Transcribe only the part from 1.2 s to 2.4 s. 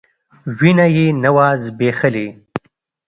نه وه ځبېښلې.